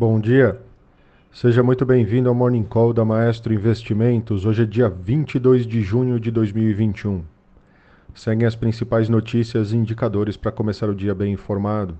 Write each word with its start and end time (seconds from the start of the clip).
Bom 0.00 0.20
dia. 0.20 0.56
Seja 1.32 1.60
muito 1.60 1.84
bem-vindo 1.84 2.28
ao 2.28 2.34
Morning 2.36 2.62
Call 2.62 2.92
da 2.92 3.04
Maestro 3.04 3.52
Investimentos. 3.52 4.46
Hoje 4.46 4.62
é 4.62 4.64
dia 4.64 4.88
22 4.88 5.66
de 5.66 5.82
junho 5.82 6.20
de 6.20 6.30
2021. 6.30 7.24
Seguem 8.14 8.46
as 8.46 8.54
principais 8.54 9.08
notícias 9.08 9.72
e 9.72 9.76
indicadores 9.76 10.36
para 10.36 10.52
começar 10.52 10.88
o 10.88 10.94
dia 10.94 11.16
bem 11.16 11.32
informado. 11.32 11.98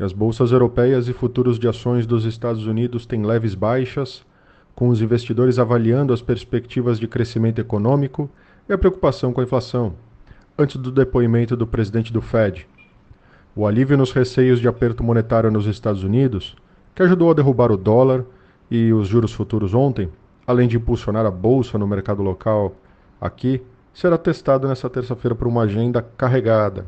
As 0.00 0.12
bolsas 0.12 0.50
europeias 0.50 1.06
e 1.06 1.12
futuros 1.12 1.60
de 1.60 1.68
ações 1.68 2.08
dos 2.08 2.24
Estados 2.24 2.66
Unidos 2.66 3.06
têm 3.06 3.24
leves 3.24 3.54
baixas, 3.54 4.26
com 4.74 4.88
os 4.88 5.00
investidores 5.00 5.60
avaliando 5.60 6.12
as 6.12 6.22
perspectivas 6.22 6.98
de 6.98 7.06
crescimento 7.06 7.60
econômico 7.60 8.28
e 8.68 8.72
a 8.72 8.78
preocupação 8.78 9.32
com 9.32 9.40
a 9.40 9.44
inflação, 9.44 9.94
antes 10.58 10.74
do 10.74 10.90
depoimento 10.90 11.56
do 11.56 11.68
presidente 11.68 12.12
do 12.12 12.20
Fed. 12.20 12.66
O 13.54 13.64
alívio 13.64 13.96
nos 13.96 14.10
receios 14.10 14.58
de 14.58 14.66
aperto 14.66 15.04
monetário 15.04 15.48
nos 15.52 15.66
Estados 15.66 16.02
Unidos, 16.02 16.56
que 16.94 17.02
ajudou 17.02 17.30
a 17.30 17.34
derrubar 17.34 17.72
o 17.72 17.76
dólar 17.76 18.24
e 18.70 18.92
os 18.92 19.08
juros 19.08 19.32
futuros 19.32 19.74
ontem, 19.74 20.08
além 20.46 20.68
de 20.68 20.76
impulsionar 20.76 21.26
a 21.26 21.30
bolsa 21.30 21.78
no 21.78 21.86
mercado 21.86 22.22
local 22.22 22.74
aqui, 23.20 23.62
será 23.92 24.18
testado 24.18 24.68
nesta 24.68 24.90
terça-feira 24.90 25.34
por 25.34 25.46
uma 25.46 25.62
agenda 25.62 26.02
carregada. 26.02 26.86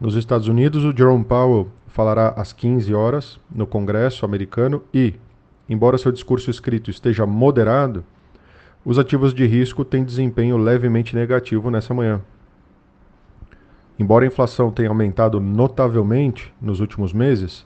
Nos 0.00 0.14
Estados 0.14 0.48
Unidos, 0.48 0.84
o 0.84 0.96
Jerome 0.96 1.24
Powell 1.24 1.68
falará 1.86 2.28
às 2.30 2.52
15 2.52 2.92
horas 2.94 3.38
no 3.50 3.66
Congresso 3.66 4.24
americano 4.24 4.82
e, 4.92 5.14
embora 5.68 5.98
seu 5.98 6.10
discurso 6.10 6.50
escrito 6.50 6.90
esteja 6.90 7.24
moderado, 7.26 8.04
os 8.84 8.98
ativos 8.98 9.32
de 9.32 9.46
risco 9.46 9.84
têm 9.84 10.02
desempenho 10.02 10.56
levemente 10.56 11.14
negativo 11.14 11.70
nessa 11.70 11.94
manhã. 11.94 12.20
Embora 13.98 14.24
a 14.24 14.26
inflação 14.26 14.72
tenha 14.72 14.88
aumentado 14.88 15.38
notavelmente 15.38 16.52
nos 16.60 16.80
últimos 16.80 17.12
meses, 17.12 17.64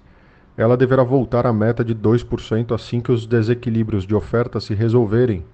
ela 0.56 0.76
deverá 0.76 1.02
voltar 1.02 1.46
à 1.46 1.52
meta 1.52 1.84
de 1.84 1.94
2% 1.94 2.74
assim 2.74 3.00
que 3.00 3.12
os 3.12 3.26
desequilíbrios 3.26 4.06
de 4.06 4.14
oferta 4.14 4.60
se 4.60 4.74
resolverem 4.74 5.44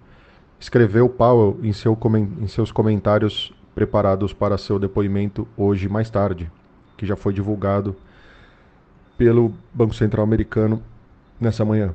escreveu 0.63 1.09
Powell 1.09 1.59
em, 1.61 1.73
seu, 1.73 1.99
em 2.41 2.47
seus 2.47 2.71
comentários 2.71 3.53
preparados 3.75 4.33
para 4.33 4.57
seu 4.57 4.79
depoimento 4.79 5.47
hoje 5.57 5.89
mais 5.89 6.09
tarde, 6.09 6.51
que 6.97 7.05
já 7.05 7.17
foi 7.17 7.33
divulgado 7.33 7.97
pelo 9.19 9.53
Banco 9.75 9.93
Central 9.93 10.23
Americano 10.23 10.81
nessa 11.41 11.65
manhã. 11.65 11.95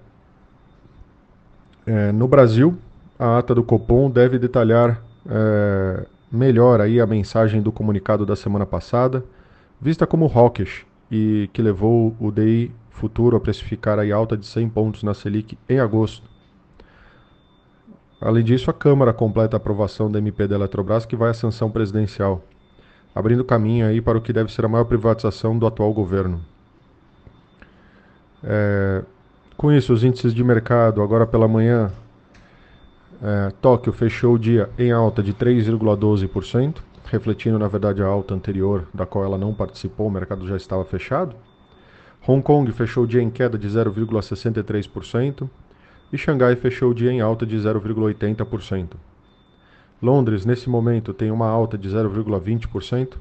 É, 1.86 2.12
no 2.12 2.28
Brasil, 2.28 2.78
a 3.18 3.38
ata 3.38 3.56
do 3.56 3.64
Copom 3.64 4.10
deve 4.10 4.38
detalhar 4.38 5.02
é, 5.26 6.06
melhor 6.30 6.82
aí 6.82 7.00
a 7.00 7.06
mensagem 7.08 7.62
do 7.62 7.72
comunicado 7.72 8.26
da 8.26 8.36
semana 8.36 8.66
passada, 8.66 9.24
vista 9.80 10.06
como 10.06 10.26
hawkish 10.26 10.86
e 11.10 11.50
que 11.54 11.62
levou 11.62 12.14
o 12.20 12.32
DI 12.32 12.70
futuro 12.98 13.38
a 13.38 13.40
precificar 13.40 14.00
a 14.00 14.16
alta 14.16 14.36
de 14.36 14.46
100 14.46 14.70
pontos 14.70 15.04
na 15.04 15.14
Selic 15.14 15.58
em 15.70 15.80
agosto 15.80 16.38
Além 18.20 18.44
disso, 18.44 18.70
a 18.70 18.74
Câmara 18.74 19.14
completa 19.14 19.56
a 19.56 19.60
aprovação 19.60 20.12
da 20.12 20.18
MP 20.18 20.48
da 20.48 20.56
Eletrobras, 20.56 21.06
que 21.06 21.16
vai 21.16 21.30
à 21.30 21.34
sanção 21.34 21.70
presidencial, 21.70 22.44
abrindo 23.14 23.46
caminho 23.46 23.86
aí 23.86 24.02
para 24.02 24.18
o 24.18 24.22
que 24.22 24.34
deve 24.34 24.52
ser 24.52 24.66
a 24.66 24.68
maior 24.68 24.86
privatização 24.86 25.58
do 25.58 25.68
atual 25.68 25.94
governo. 25.94 26.42
É, 28.44 29.04
com 29.56 29.72
isso, 29.72 29.94
os 29.94 30.04
índices 30.04 30.34
de 30.34 30.44
mercado, 30.44 31.02
agora 31.04 31.28
pela 31.28 31.48
manhã, 31.48 31.92
é, 33.22 33.52
Tóquio 33.62 33.94
fechou 33.94 34.34
o 34.34 34.40
dia 34.40 34.70
em 34.80 34.92
alta 34.92 35.22
de 35.22 35.32
3,12%, 35.34 36.78
refletindo, 37.06 37.60
na 37.60 37.68
verdade, 37.68 38.02
a 38.02 38.08
alta 38.08 38.34
anterior, 38.34 38.88
da 38.92 39.06
qual 39.06 39.24
ela 39.24 39.38
não 39.38 39.54
participou, 39.54 40.08
o 40.08 40.12
mercado 40.12 40.48
já 40.48 40.58
estava 40.58 40.84
fechado. 40.84 41.36
Hong 42.28 42.44
Kong 42.44 42.70
fechou 42.74 43.06
o 43.06 43.08
dia 43.08 43.22
em 43.22 43.30
queda 43.30 43.58
de 43.58 43.70
0,63% 43.70 45.50
e 46.12 46.18
Xangai 46.18 46.58
fechou 46.58 46.92
o 46.92 46.94
dia 46.94 47.10
em 47.10 47.22
alta 47.22 47.46
de 47.46 47.56
0,80%. 47.56 48.96
Londres, 50.02 50.46
nesse 50.46 50.70
momento, 50.70 51.14
tem 51.14 51.32
uma 51.32 51.48
alta 51.48 51.78
de 51.78 51.88
0,20%. 51.88 53.14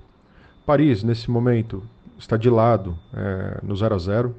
Paris, 0.67 1.05
nesse 1.05 1.31
momento, 1.31 1.85
está 2.19 2.37
de 2.37 2.51
lado, 2.51 2.99
é, 3.15 3.61
no 3.63 3.77
0 3.77 3.95
a 3.95 3.99
0. 3.99 4.35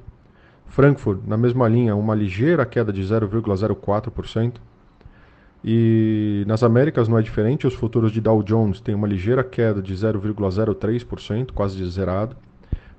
Frankfurt, 0.66 1.20
na 1.26 1.38
mesma 1.38 1.66
linha, 1.66 1.96
uma 1.96 2.14
ligeira 2.14 2.66
queda 2.66 2.92
de 2.92 3.02
0,04%. 3.02 4.56
E 5.64 6.44
nas 6.46 6.62
Américas 6.62 7.08
não 7.08 7.18
é 7.18 7.22
diferente, 7.22 7.66
os 7.66 7.74
futuros 7.74 8.12
de 8.12 8.20
Dow 8.20 8.42
Jones 8.42 8.80
têm 8.80 8.94
uma 8.94 9.08
ligeira 9.08 9.42
queda 9.42 9.80
de 9.80 9.94
0,03%, 9.94 11.52
quase 11.52 11.82
zerado. 11.88 12.36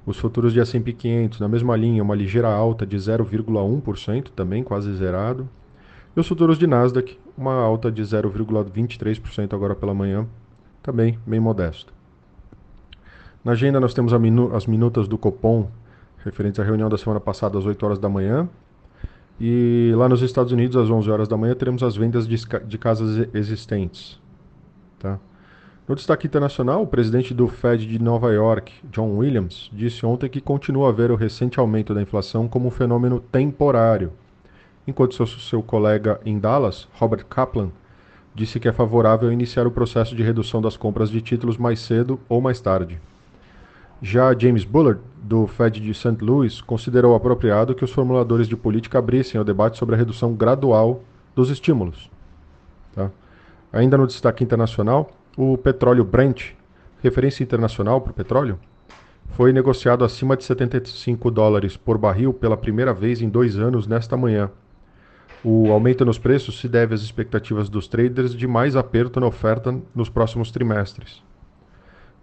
Os 0.06 0.18
futuros 0.18 0.54
de 0.54 0.60
S&P 0.60 0.94
500 0.94 1.40
na 1.40 1.48
mesma 1.48 1.76
linha, 1.76 2.02
uma 2.02 2.16
ligeira 2.16 2.48
alta 2.48 2.86
de 2.86 2.98
0,1%, 2.98 4.30
também 4.36 4.64
quase 4.64 4.94
zerado. 4.96 5.48
E 6.16 6.20
os 6.20 6.28
futuros 6.28 6.58
de 6.58 6.66
Nasdaq, 6.66 7.18
uma 7.38 7.54
alta 7.54 7.92
de 7.92 8.02
0,23% 8.02 9.54
agora 9.54 9.76
pela 9.76 9.94
manhã, 9.94 10.26
também 10.82 11.20
bem 11.26 11.40
modesto. 11.40 11.94
Na 13.44 13.54
agenda 13.54 13.80
nós 13.80 13.94
temos 13.94 14.12
minu 14.14 14.56
as 14.56 14.66
minutas 14.66 15.08
do 15.08 15.18
Copom, 15.18 15.70
referentes 16.24 16.60
à 16.60 16.64
reunião 16.64 16.90
da 16.90 16.98
semana 16.98 17.20
passada 17.20 17.58
às 17.58 17.66
8 17.66 17.86
horas 17.86 18.00
da 18.00 18.10
manhã. 18.10 18.50
E 19.40 19.94
lá 19.96 20.10
nos 20.10 20.22
Estados 20.22 20.52
Unidos, 20.52 20.76
às 20.76 20.90
11 20.90 21.10
horas 21.10 21.28
da 21.28 21.38
manhã, 21.38 21.56
teremos 21.56 21.82
as 21.82 21.96
vendas 21.96 22.28
de, 22.28 22.36
de 22.66 22.78
casas 22.78 23.30
existentes. 23.34 24.20
Tá? 25.00 25.18
No 25.90 25.96
destaque 25.96 26.28
internacional, 26.28 26.84
o 26.84 26.88
presidente 26.88 27.34
do 27.34 27.48
Fed 27.48 27.88
de 27.88 27.98
Nova 27.98 28.32
York, 28.32 28.72
John 28.92 29.18
Williams, 29.18 29.72
disse 29.74 30.06
ontem 30.06 30.30
que 30.30 30.40
continua 30.40 30.90
a 30.90 30.92
ver 30.92 31.10
o 31.10 31.16
recente 31.16 31.60
aumento 31.60 31.96
da 31.96 32.02
inflação 32.04 32.48
como 32.48 32.68
um 32.68 32.70
fenômeno 32.70 33.20
temporário, 33.20 34.14
enquanto 34.86 35.16
seu, 35.16 35.26
seu 35.26 35.64
colega 35.64 36.22
em 36.24 36.38
Dallas, 36.38 36.88
Robert 36.94 37.26
Kaplan, 37.26 37.72
disse 38.36 38.60
que 38.60 38.68
é 38.68 38.72
favorável 38.72 39.32
iniciar 39.32 39.66
o 39.66 39.72
processo 39.72 40.16
de 40.16 40.22
redução 40.22 40.62
das 40.62 40.78
compras 40.78 41.10
de 41.10 41.24
títulos 41.24 41.58
mais 41.58 41.80
cedo 41.80 42.20
ou 42.30 42.40
mais 42.40 42.62
tarde. 42.62 43.02
Já 44.00 44.38
James 44.38 44.64
Bullard, 44.64 45.02
do 45.24 45.48
Fed 45.48 45.80
de 45.80 45.94
St. 45.96 46.18
Louis, 46.22 46.62
considerou 46.62 47.16
apropriado 47.16 47.74
que 47.74 47.84
os 47.84 47.92
formuladores 47.92 48.48
de 48.48 48.56
política 48.56 49.00
abrissem 49.00 49.42
o 49.42 49.44
debate 49.44 49.80
sobre 49.80 49.96
a 49.96 49.98
redução 49.98 50.36
gradual 50.36 51.02
dos 51.36 51.50
estímulos. 51.50 52.12
Tá? 52.94 53.10
Ainda 53.74 53.98
no 53.98 54.06
destaque 54.06 54.44
internacional, 54.44 55.16
o 55.38 55.58
petróleo 55.58 56.04
Brent, 56.04 56.52
referência 57.02 57.44
internacional 57.44 58.02
para 58.02 58.12
o 58.12 58.14
petróleo, 58.16 58.60
foi 59.32 59.54
negociado 59.54 60.04
acima 60.04 60.36
de 60.36 60.44
75 60.44 61.32
dólares 61.32 61.78
por 61.78 61.98
barril 61.98 62.34
pela 62.34 62.58
primeira 62.58 62.94
vez 62.94 63.22
em 63.22 63.30
dois 63.30 63.58
anos 63.58 63.88
nesta 63.88 64.18
manhã. 64.18 64.52
O 65.44 65.72
aumento 65.72 66.04
nos 66.04 66.20
preços 66.20 66.60
se 66.60 66.68
deve 66.68 66.94
às 66.94 67.02
expectativas 67.02 67.70
dos 67.70 67.88
traders 67.88 68.36
de 68.36 68.46
mais 68.46 68.76
aperto 68.76 69.20
na 69.20 69.28
oferta 69.28 69.74
nos 69.96 70.10
próximos 70.10 70.52
trimestres. 70.52 71.24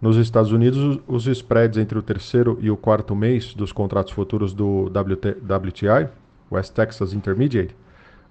Nos 0.02 0.18
Estados 0.18 0.52
Unidos, 0.52 1.00
os 1.06 1.26
spreads 1.26 1.78
entre 1.78 1.98
o 1.98 2.02
terceiro 2.02 2.58
e 2.60 2.70
o 2.70 2.76
quarto 2.76 3.16
mês 3.16 3.54
dos 3.54 3.72
contratos 3.72 4.12
futuros 4.12 4.52
do 4.52 4.84
WT, 4.88 5.38
WTI, 5.40 6.10
West 6.52 6.74
Texas 6.74 7.14
Intermediate, 7.14 7.74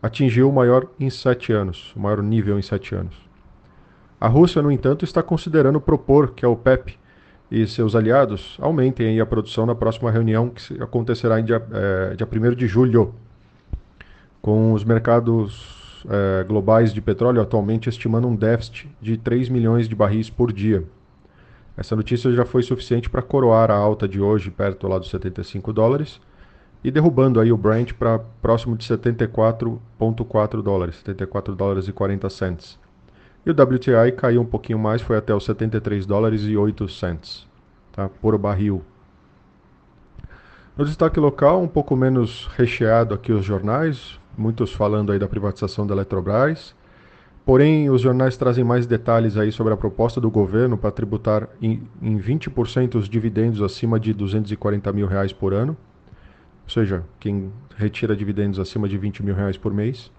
atingiu 0.02 0.47
o 0.47 0.53
maior 0.53 0.88
em 1.00 1.09
sete 1.09 1.52
anos, 1.52 1.91
o 1.96 2.00
maior 2.00 2.22
nível 2.22 2.59
em 2.59 2.62
sete 2.62 2.94
anos. 2.94 3.25
A 4.20 4.28
Rússia, 4.28 4.62
no 4.62 4.72
entanto, 4.72 5.03
está 5.03 5.22
considerando 5.22 5.81
propor 5.81 6.31
que 6.31 6.46
a 6.46 6.50
OPEP 6.50 6.98
e 7.52 7.68
seus 7.68 7.96
aliados 7.96 8.58
aumentem 8.59 9.20
a 9.20 9.26
produção 9.26 9.66
na 9.66 9.76
próxima 9.76 10.09
reunião 10.09 10.50
que 10.50 10.81
acontecerá 10.81 11.40
em 11.40 11.46
dia, 11.46 11.62
é, 11.72 12.16
dia 12.16 12.28
1 12.28 12.56
de 12.56 12.68
julho, 12.68 13.14
com 14.42 14.74
os 14.74 14.84
mercados 14.84 16.03
é, 16.09 16.44
globais 16.44 16.94
de 16.94 17.02
petróleo 17.02 17.42
atualmente 17.42 17.90
estimando 17.90 18.28
um 18.28 18.36
déficit 18.36 18.90
de 19.02 19.18
3 19.18 19.50
milhões 19.50 19.88
de 19.88 19.96
barris 19.96 20.30
por 20.30 20.52
dia. 20.52 20.84
Essa 21.78 21.96
notícia 21.96 22.32
já 22.32 22.46
foi 22.46 22.64
suficiente 22.64 23.09
para 23.09 23.22
coroar 23.22 23.70
a 23.70 23.76
alta 23.76 24.08
de 24.08 24.22
hoje 24.22 24.50
perto 24.50 24.88
lá 24.88 24.97
dos 24.97 25.09
75 25.09 25.74
dólares 25.74 26.22
e 26.84 26.90
derrubando 26.90 27.40
aí 27.40 27.52
o 27.52 27.58
Brent 27.58 27.94
para 27.94 28.20
próximo 28.41 28.78
de 28.78 28.88
74,4 28.88 30.61
dólares, 30.61 30.96
74 30.97 31.53
dólares 31.53 31.88
e 31.88 31.91
40 31.91 32.29
cents. 32.29 32.84
E 33.46 33.52
o 33.52 33.53
WTI 33.53 34.12
caiu 34.18 34.42
um 34.42 34.46
pouquinho 34.46 34.80
mais, 34.80 35.03
foi 35.03 35.18
até 35.18 35.34
os 35.34 35.46
73 35.46 36.06
dólares 36.08 36.42
e 36.44 36.58
8 36.58 36.90
cents 36.90 37.47
tá, 37.92 38.09
por 38.09 38.36
barril. 38.40 38.84
No 40.76 40.84
destaque 40.84 41.20
local, 41.20 41.62
um 41.62 41.68
pouco 41.68 41.96
menos 41.96 42.50
recheado 42.58 43.14
aqui 43.14 43.32
os 43.32 43.46
jornais, 43.46 44.20
muitos 44.36 44.74
falando 44.74 45.12
aí 45.12 45.20
da 45.20 45.28
privatização 45.28 45.86
da 45.86 45.94
Eletrobras. 45.94 46.76
Porém, 47.46 47.88
os 47.92 48.02
jornais 48.02 48.36
trazem 48.36 48.64
mais 48.64 48.88
detalhes 48.88 49.38
aí 49.38 49.52
sobre 49.52 49.72
a 49.72 49.78
proposta 49.78 50.20
do 50.20 50.32
governo 50.32 50.76
para 50.76 50.90
tributar 50.90 51.47
em, 51.62 51.88
em 52.02 52.18
20% 52.18 52.96
os 52.96 53.08
dividendos 53.08 53.62
acima 53.62 54.00
de 54.00 54.12
240 54.12 54.92
mil 54.92 55.06
reais 55.06 55.32
por 55.32 55.53
ano. 55.53 55.78
Ou 56.64 56.70
seja, 56.70 57.03
quem 57.20 57.52
retira 57.78 58.16
dividendos 58.16 58.59
acima 58.59 58.90
de 58.90 58.97
20 58.97 59.22
mil 59.22 59.36
reais 59.36 59.56
por 59.56 59.72
mês 59.72 60.12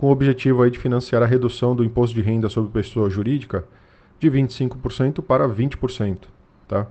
com 0.00 0.06
o 0.06 0.12
objetivo 0.12 0.62
aí 0.62 0.70
de 0.70 0.78
financiar 0.78 1.22
a 1.22 1.26
redução 1.26 1.76
do 1.76 1.84
imposto 1.84 2.16
de 2.16 2.22
renda 2.22 2.48
sobre 2.48 2.70
pessoa 2.70 3.10
jurídica 3.10 3.66
de 4.18 4.30
25% 4.30 5.22
para 5.22 5.46
20%. 5.46 6.20
Tá? 6.66 6.86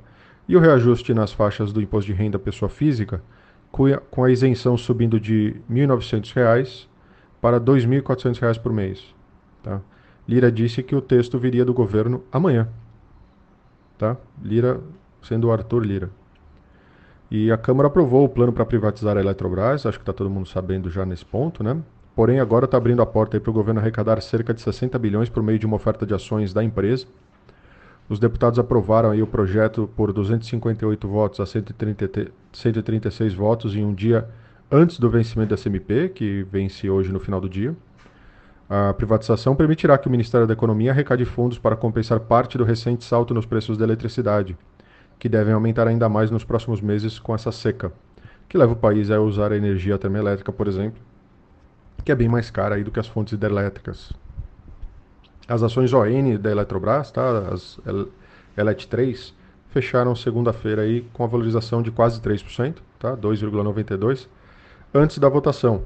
E 0.47 0.55
o 0.55 0.59
reajuste 0.59 1.11
nas 1.11 1.33
faixas 1.33 1.73
do 1.73 1.81
imposto 1.81 2.05
de 2.05 2.13
renda 2.13 2.37
pessoa 2.37 2.69
física 2.69 3.19
com 3.71 4.23
a 4.23 4.29
isenção 4.29 4.77
subindo 4.77 5.19
de 5.19 5.55
R$ 5.67 5.87
1.900 5.87 6.85
para 7.41 7.57
R$ 7.57 7.63
2.400 7.63 8.61
por 8.61 8.71
mês. 8.71 9.03
Tá? 9.63 9.81
Lira 10.27 10.51
disse 10.51 10.83
que 10.83 10.95
o 10.95 11.01
texto 11.01 11.39
viria 11.39 11.65
do 11.65 11.73
governo 11.73 12.23
amanhã. 12.31 12.69
Tá? 13.97 14.17
Lira 14.39 14.81
sendo 15.23 15.47
o 15.47 15.51
Arthur 15.51 15.83
Lira. 15.83 16.11
E 17.31 17.51
a 17.51 17.57
Câmara 17.57 17.87
aprovou 17.87 18.23
o 18.23 18.29
plano 18.29 18.53
para 18.53 18.67
privatizar 18.67 19.17
a 19.17 19.19
Eletrobras, 19.19 19.87
acho 19.87 19.97
que 19.97 20.03
está 20.03 20.13
todo 20.13 20.29
mundo 20.29 20.47
sabendo 20.47 20.91
já 20.91 21.07
nesse 21.07 21.25
ponto, 21.25 21.63
né? 21.63 21.81
Porém, 22.19 22.41
agora 22.41 22.65
está 22.65 22.75
abrindo 22.75 23.01
a 23.01 23.05
porta 23.05 23.39
para 23.39 23.49
o 23.49 23.53
governo 23.53 23.79
arrecadar 23.79 24.21
cerca 24.21 24.53
de 24.53 24.59
60 24.59 24.99
bilhões 24.99 25.29
por 25.29 25.41
meio 25.41 25.57
de 25.57 25.65
uma 25.65 25.77
oferta 25.77 26.05
de 26.05 26.13
ações 26.13 26.51
da 26.51 26.61
empresa. 26.61 27.05
Os 28.09 28.19
deputados 28.19 28.59
aprovaram 28.59 29.11
aí 29.11 29.21
o 29.21 29.25
projeto 29.25 29.89
por 29.95 30.11
258 30.11 31.07
votos 31.07 31.39
a 31.39 31.45
130, 31.45 32.29
136 32.51 33.33
votos 33.33 33.73
em 33.73 33.85
um 33.85 33.93
dia 33.93 34.27
antes 34.69 34.99
do 34.99 35.09
vencimento 35.09 35.51
da 35.51 35.55
SMP, 35.55 36.09
que 36.09 36.45
vence 36.51 36.89
hoje 36.89 37.09
no 37.09 37.21
final 37.21 37.39
do 37.39 37.47
dia. 37.47 37.73
A 38.69 38.93
privatização 38.93 39.55
permitirá 39.55 39.97
que 39.97 40.09
o 40.09 40.11
Ministério 40.11 40.45
da 40.45 40.51
Economia 40.51 40.91
arrecade 40.91 41.23
fundos 41.23 41.57
para 41.57 41.77
compensar 41.77 42.19
parte 42.19 42.57
do 42.57 42.65
recente 42.65 43.05
salto 43.05 43.33
nos 43.33 43.45
preços 43.45 43.77
da 43.77 43.85
eletricidade, 43.85 44.57
que 45.17 45.29
devem 45.29 45.53
aumentar 45.53 45.87
ainda 45.87 46.09
mais 46.09 46.29
nos 46.29 46.43
próximos 46.43 46.81
meses 46.81 47.17
com 47.17 47.33
essa 47.33 47.53
seca, 47.53 47.93
que 48.49 48.57
leva 48.57 48.73
o 48.73 48.75
país 48.75 49.09
a 49.09 49.21
usar 49.21 49.53
a 49.53 49.55
energia 49.55 49.97
termoelétrica, 49.97 50.51
por 50.51 50.67
exemplo, 50.67 51.07
que 52.09 52.13
é 52.13 52.15
bem 52.15 52.27
mais 52.27 52.49
cara 52.49 52.73
aí 52.73 52.83
do 52.83 52.89
que 52.89 52.99
as 52.99 53.05
fontes 53.05 53.33
hidrelétricas. 53.33 54.11
As 55.47 55.61
ações 55.61 55.93
ON 55.93 56.37
da 56.41 56.49
Eletrobras, 56.49 57.11
tá? 57.11 57.53
as 57.53 57.79
ELET 58.57 58.87
3, 58.87 59.31
fecharam 59.67 60.15
segunda-feira 60.15 60.81
aí 60.81 61.01
com 61.13 61.23
a 61.23 61.27
valorização 61.27 61.83
de 61.83 61.91
quase 61.91 62.19
3%, 62.19 62.77
tá? 62.97 63.15
2,92%, 63.15 64.27
antes 64.91 65.19
da 65.19 65.29
votação. 65.29 65.83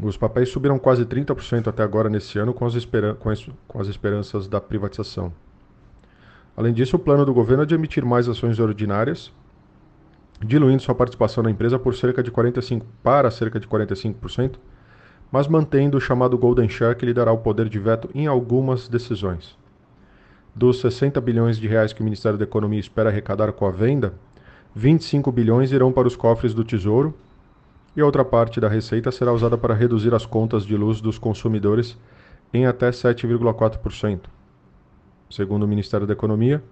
Os 0.00 0.16
papéis 0.16 0.50
subiram 0.50 0.78
quase 0.78 1.04
30% 1.04 1.66
até 1.66 1.82
agora 1.82 2.08
nesse 2.08 2.38
ano 2.38 2.54
com 2.54 2.64
as, 2.64 2.72
com, 3.18 3.28
as, 3.28 3.48
com 3.66 3.80
as 3.80 3.88
esperanças 3.88 4.46
da 4.46 4.60
privatização. 4.60 5.32
Além 6.56 6.72
disso, 6.72 6.94
o 6.94 6.98
plano 7.00 7.26
do 7.26 7.34
governo 7.34 7.64
é 7.64 7.66
de 7.66 7.74
emitir 7.74 8.04
mais 8.04 8.28
ações 8.28 8.60
ordinárias, 8.60 9.32
diluindo 10.40 10.80
sua 10.80 10.94
participação 10.94 11.42
na 11.42 11.50
empresa 11.50 11.76
por 11.76 11.92
cerca 11.92 12.22
de 12.22 12.30
45 12.30 12.86
para 13.02 13.32
cerca 13.32 13.58
de 13.58 13.66
45%, 13.66 14.58
mas 15.32 15.48
mantendo 15.48 15.96
o 15.96 16.00
chamado 16.00 16.36
Golden 16.36 16.68
Share 16.68 16.94
que 16.94 17.06
lhe 17.06 17.14
dará 17.14 17.32
o 17.32 17.38
poder 17.38 17.70
de 17.70 17.78
veto 17.78 18.10
em 18.14 18.26
algumas 18.26 18.86
decisões. 18.86 19.56
Dos 20.54 20.80
60 20.80 21.18
bilhões 21.22 21.56
de 21.58 21.66
reais 21.66 21.94
que 21.94 22.02
o 22.02 22.04
Ministério 22.04 22.38
da 22.38 22.44
Economia 22.44 22.78
espera 22.78 23.08
arrecadar 23.08 23.50
com 23.52 23.64
a 23.64 23.70
venda, 23.70 24.12
25 24.74 25.32
bilhões 25.32 25.72
irão 25.72 25.90
para 25.90 26.06
os 26.06 26.14
cofres 26.14 26.52
do 26.52 26.62
Tesouro 26.62 27.14
e 27.96 28.02
a 28.02 28.04
outra 28.04 28.24
parte 28.24 28.60
da 28.60 28.68
receita 28.68 29.10
será 29.10 29.32
usada 29.32 29.56
para 29.56 29.74
reduzir 29.74 30.14
as 30.14 30.26
contas 30.26 30.66
de 30.66 30.76
luz 30.76 31.00
dos 31.00 31.18
consumidores 31.18 31.96
em 32.52 32.66
até 32.66 32.90
7,4%, 32.90 34.20
segundo 35.30 35.62
o 35.62 35.68
Ministério 35.68 36.06
da 36.06 36.12
Economia. 36.12 36.62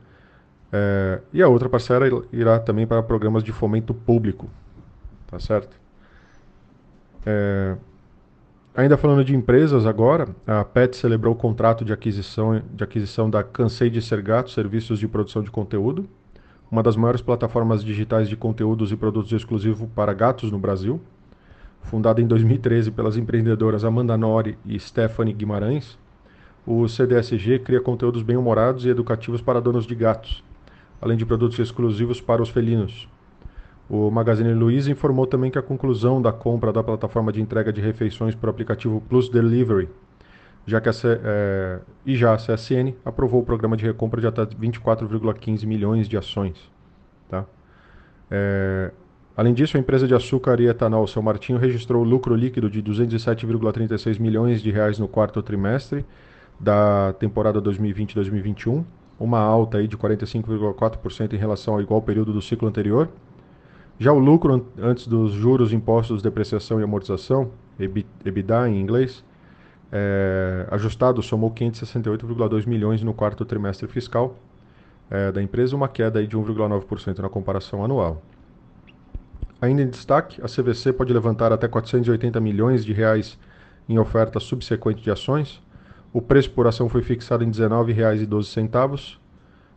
É, 0.72 1.20
e 1.32 1.42
a 1.42 1.48
outra 1.48 1.68
parcela 1.68 2.06
irá 2.30 2.58
também 2.58 2.86
para 2.86 3.02
programas 3.02 3.42
de 3.42 3.52
fomento 3.52 3.94
público. 3.94 4.48
Tá 5.26 5.38
certo? 5.38 5.76
É, 7.24 7.76
Ainda 8.72 8.96
falando 8.96 9.24
de 9.24 9.34
empresas 9.34 9.84
agora, 9.84 10.28
a 10.46 10.64
PET 10.64 10.96
celebrou 10.96 11.34
o 11.34 11.36
contrato 11.36 11.84
de 11.84 11.92
aquisição, 11.92 12.62
de 12.72 12.84
aquisição 12.84 13.28
da 13.28 13.42
Cansei 13.42 13.90
de 13.90 14.00
Ser 14.00 14.22
Gato 14.22 14.48
Serviços 14.50 15.00
de 15.00 15.08
Produção 15.08 15.42
de 15.42 15.50
Conteúdo, 15.50 16.08
uma 16.70 16.80
das 16.80 16.94
maiores 16.94 17.20
plataformas 17.20 17.82
digitais 17.82 18.28
de 18.28 18.36
conteúdos 18.36 18.92
e 18.92 18.96
produtos 18.96 19.32
exclusivos 19.32 19.88
para 19.92 20.14
gatos 20.14 20.52
no 20.52 20.58
Brasil. 20.58 21.00
Fundada 21.82 22.22
em 22.22 22.28
2013 22.28 22.92
pelas 22.92 23.16
empreendedoras 23.16 23.84
Amanda 23.84 24.16
Nori 24.16 24.56
e 24.64 24.78
Stephanie 24.78 25.34
Guimarães, 25.34 25.98
o 26.64 26.86
CDSG 26.86 27.58
cria 27.58 27.80
conteúdos 27.80 28.22
bem-humorados 28.22 28.84
e 28.84 28.88
educativos 28.88 29.42
para 29.42 29.60
donos 29.60 29.84
de 29.84 29.96
gatos, 29.96 30.44
além 31.02 31.16
de 31.16 31.26
produtos 31.26 31.58
exclusivos 31.58 32.20
para 32.20 32.40
os 32.40 32.48
felinos. 32.48 33.08
O 33.90 34.08
Magazine 34.08 34.54
Luiza 34.54 34.88
informou 34.88 35.26
também 35.26 35.50
que 35.50 35.58
a 35.58 35.62
conclusão 35.62 36.22
da 36.22 36.32
compra 36.32 36.72
da 36.72 36.80
plataforma 36.80 37.32
de 37.32 37.42
entrega 37.42 37.72
de 37.72 37.80
refeições 37.80 38.36
para 38.36 38.46
o 38.46 38.50
aplicativo 38.50 39.02
Plus 39.08 39.28
Delivery, 39.28 39.88
já 40.64 40.80
que 40.80 40.88
a, 40.88 40.92
é, 41.04 41.80
e 42.06 42.16
já 42.16 42.32
a 42.32 42.36
CSN 42.36 42.94
aprovou 43.04 43.40
o 43.40 43.44
programa 43.44 43.76
de 43.76 43.84
recompra 43.84 44.20
de 44.20 44.28
até 44.28 44.46
24,15 44.46 45.66
milhões 45.66 46.08
de 46.08 46.16
ações. 46.16 46.70
Tá? 47.28 47.44
É, 48.30 48.92
além 49.36 49.52
disso, 49.52 49.76
a 49.76 49.80
empresa 49.80 50.06
de 50.06 50.14
açúcar 50.14 50.60
e 50.60 50.68
etanol 50.68 51.08
São 51.08 51.20
Martinho 51.20 51.58
registrou 51.58 52.04
lucro 52.04 52.36
líquido 52.36 52.70
de 52.70 52.80
207,36 52.80 54.20
milhões 54.20 54.62
de 54.62 54.70
reais 54.70 55.00
no 55.00 55.08
quarto 55.08 55.42
trimestre 55.42 56.06
da 56.60 57.12
temporada 57.14 57.60
2020-2021, 57.60 58.84
uma 59.18 59.40
alta 59.40 59.78
aí 59.78 59.88
de 59.88 59.98
45,4% 59.98 61.32
em 61.32 61.36
relação 61.36 61.74
ao 61.74 61.80
igual 61.80 62.00
período 62.00 62.32
do 62.32 62.40
ciclo 62.40 62.68
anterior 62.68 63.08
já 64.00 64.10
o 64.14 64.18
lucro 64.18 64.66
antes 64.78 65.06
dos 65.06 65.32
juros, 65.32 65.74
impostos, 65.74 66.22
depreciação 66.22 66.80
e 66.80 66.82
amortização, 66.82 67.50
EBITDA 67.78 68.66
em 68.70 68.80
inglês, 68.80 69.22
é, 69.92 70.66
ajustado 70.70 71.22
somou 71.22 71.50
568,2 71.50 72.66
milhões 72.66 73.02
no 73.02 73.12
quarto 73.12 73.44
trimestre 73.44 73.86
fiscal 73.86 74.36
é, 75.10 75.30
da 75.30 75.42
empresa, 75.42 75.76
uma 75.76 75.86
queda 75.86 76.26
de 76.26 76.34
1,9% 76.34 77.18
na 77.18 77.28
comparação 77.28 77.84
anual. 77.84 78.22
Ainda 79.60 79.82
em 79.82 79.88
destaque, 79.90 80.40
a 80.40 80.46
CVC 80.46 80.94
pode 80.94 81.12
levantar 81.12 81.52
até 81.52 81.68
480 81.68 82.40
milhões 82.40 82.82
de 82.82 82.94
reais 82.94 83.38
em 83.86 83.98
oferta 83.98 84.40
subsequente 84.40 85.02
de 85.02 85.10
ações. 85.10 85.60
O 86.10 86.22
preço 86.22 86.50
por 86.52 86.66
ação 86.66 86.88
foi 86.88 87.02
fixado 87.02 87.44
em 87.44 87.48
R$ 87.48 87.52
19,12 87.52 89.19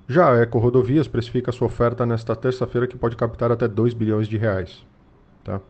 já 0.08 0.34
a 0.34 0.42
Eco 0.42 0.60
Rodovias 0.60 1.08
precifica 1.08 1.52
sua 1.52 1.68
oferta 1.68 2.06
nesta 2.06 2.36
terça-feira 2.36 2.88
que 2.88 2.98
pode 2.98 3.16
captar 3.16 3.52
até 3.52 3.68
2 3.68 3.94
bilhões 3.94 4.28
de 4.28 4.38
reais. 4.38 4.86
Tá? 5.44 5.62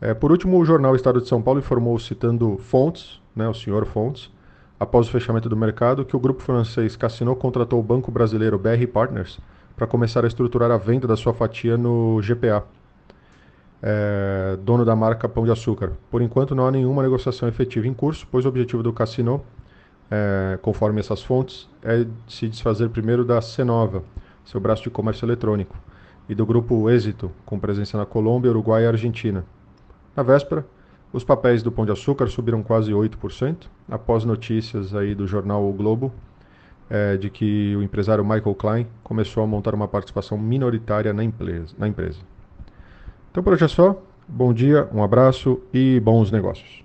É, 0.00 0.12
por 0.12 0.30
último, 0.30 0.58
o 0.58 0.64
jornal 0.64 0.94
Estado 0.94 1.20
de 1.20 1.28
São 1.28 1.40
Paulo 1.40 1.60
informou, 1.60 1.98
citando 1.98 2.58
Fontes, 2.58 3.20
né, 3.34 3.48
o 3.48 3.54
senhor 3.54 3.86
Fontes, 3.86 4.30
após 4.78 5.08
o 5.08 5.10
fechamento 5.10 5.48
do 5.48 5.56
mercado, 5.56 6.04
que 6.04 6.14
o 6.14 6.18
grupo 6.20 6.42
francês 6.42 6.94
Cassino 6.94 7.34
contratou 7.34 7.80
o 7.80 7.82
banco 7.82 8.10
brasileiro 8.10 8.58
BR 8.58 8.86
Partners 8.92 9.38
para 9.74 9.86
começar 9.86 10.24
a 10.24 10.28
estruturar 10.28 10.70
a 10.70 10.76
venda 10.76 11.06
da 11.06 11.16
sua 11.16 11.32
fatia 11.32 11.76
no 11.76 12.20
GPA, 12.20 12.64
é, 13.82 14.58
dono 14.62 14.84
da 14.84 14.94
marca 14.94 15.28
Pão 15.28 15.44
de 15.44 15.50
Açúcar. 15.50 15.92
Por 16.10 16.22
enquanto, 16.22 16.54
não 16.54 16.66
há 16.66 16.70
nenhuma 16.70 17.02
negociação 17.02 17.48
efetiva 17.48 17.86
em 17.86 17.94
curso, 17.94 18.26
pois 18.30 18.44
o 18.44 18.48
objetivo 18.48 18.82
do 18.82 18.92
Cassino 18.92 19.42
é, 20.14 20.58
conforme 20.62 21.00
essas 21.00 21.22
fontes, 21.22 21.68
é 21.82 22.06
se 22.28 22.48
desfazer 22.48 22.88
primeiro 22.90 23.24
da 23.24 23.40
Cenova, 23.40 24.04
seu 24.44 24.60
braço 24.60 24.84
de 24.84 24.90
comércio 24.90 25.26
eletrônico, 25.26 25.76
e 26.28 26.34
do 26.34 26.46
grupo 26.46 26.88
Êxito, 26.88 27.30
com 27.44 27.58
presença 27.58 27.98
na 27.98 28.06
Colômbia, 28.06 28.50
Uruguai 28.50 28.84
e 28.84 28.86
Argentina. 28.86 29.44
Na 30.14 30.22
véspera, 30.22 30.64
os 31.12 31.24
papéis 31.24 31.62
do 31.62 31.72
Pão 31.72 31.84
de 31.84 31.92
Açúcar 31.92 32.28
subiram 32.28 32.62
quase 32.62 32.92
8%, 32.92 33.66
após 33.90 34.24
notícias 34.24 34.94
aí 34.94 35.14
do 35.14 35.26
jornal 35.26 35.68
O 35.68 35.72
Globo 35.72 36.12
é, 36.88 37.16
de 37.16 37.28
que 37.28 37.74
o 37.76 37.82
empresário 37.82 38.24
Michael 38.24 38.54
Klein 38.54 38.86
começou 39.02 39.42
a 39.42 39.46
montar 39.46 39.74
uma 39.74 39.88
participação 39.88 40.38
minoritária 40.38 41.12
na 41.12 41.24
empresa. 41.24 41.74
Na 41.78 41.88
empresa. 41.88 42.20
Então 43.30 43.42
por 43.42 43.52
hoje 43.52 43.64
é 43.64 43.68
só. 43.68 44.00
Bom 44.26 44.54
dia, 44.54 44.88
um 44.92 45.02
abraço 45.02 45.60
e 45.72 46.00
bons 46.00 46.30
negócios. 46.30 46.83